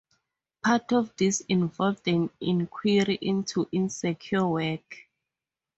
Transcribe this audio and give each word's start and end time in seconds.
Part 0.63 0.93
of 0.93 1.15
this 1.15 1.41
involved 1.41 2.07
an 2.07 2.31
inquiry 2.41 3.19
into 3.21 3.69
insecure 3.71 4.47
work. 4.47 4.97